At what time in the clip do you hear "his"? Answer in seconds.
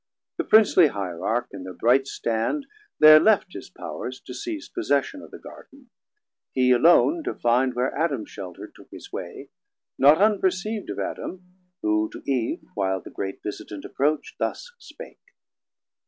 3.53-3.69, 8.89-9.11